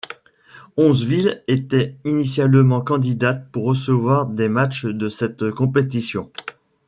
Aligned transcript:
Onze 0.77 1.03
villes 1.03 1.43
étaient 1.47 1.95
initialement 2.05 2.81
candidates 2.81 3.51
pour 3.51 3.65
recevoir 3.65 4.25
des 4.25 4.49
matches 4.49 4.85
de 4.85 5.09
cette 5.09 5.51
compétition. 5.51 6.31